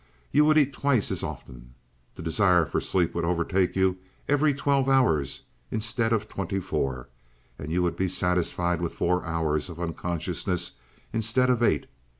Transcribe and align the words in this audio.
You 0.31 0.45
would 0.45 0.57
eat 0.57 0.73
twice 0.73 1.11
as 1.11 1.21
often. 1.21 1.75
The 2.15 2.23
desire 2.23 2.65
for 2.65 2.81
sleep 2.81 3.13
would 3.13 3.23
overtake 3.23 3.75
you 3.75 3.99
every 4.27 4.51
twelve 4.51 4.89
hours 4.89 5.43
instead 5.69 6.11
of 6.11 6.27
twenty 6.27 6.59
four, 6.59 7.09
and 7.59 7.71
you 7.71 7.83
would 7.83 7.97
be 7.97 8.07
satisfied 8.07 8.81
with 8.81 8.95
four 8.95 9.23
hours 9.23 9.69
of 9.69 9.79
unconsciousness 9.79 10.71
instead 11.13 11.51
of 11.51 11.61
eight. 11.61 11.85